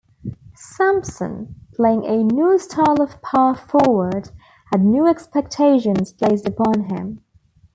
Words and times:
Sampson, 0.55 1.53
playing 1.75 2.05
a 2.07 2.23
new 2.23 2.57
style 2.57 2.99
of 3.03 3.21
power 3.21 3.53
forward, 3.53 4.31
had 4.71 4.83
new 4.83 5.05
expectations 5.05 6.11
placed 6.11 6.47
upon 6.47 6.85
him. 6.85 7.23